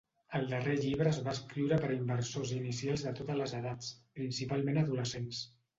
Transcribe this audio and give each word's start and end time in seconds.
El 0.37 0.45
darrer 0.51 0.77
llibre 0.85 1.11
es 1.15 1.19
va 1.27 1.35
escriure 1.39 1.79
per 1.83 1.91
a 1.91 1.97
inversors 1.99 2.55
inicials 2.59 3.07
de 3.09 3.15
totes 3.21 3.41
les 3.45 3.55
edats, 3.63 3.95
principalment 4.21 4.87
adolescents. 4.87 5.47